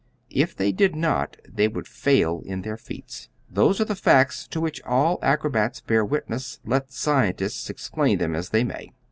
If 0.31 0.55
they 0.55 0.71
did 0.71 0.95
not 0.95 1.37
they 1.47 1.67
would 1.67 1.87
fail 1.87 2.41
in 2.43 2.63
their 2.63 2.75
feats. 2.75 3.29
Those 3.47 3.79
are 3.79 3.85
the 3.85 3.93
facts 3.93 4.47
to 4.47 4.59
which 4.59 4.81
all 4.81 5.19
acrobats 5.21 5.79
bear 5.81 6.03
witness, 6.03 6.59
let 6.65 6.91
scientists 6.91 7.69
explain 7.69 8.17
them 8.17 8.33
as 8.35 8.49
they 8.49 8.63
may. 8.63 8.93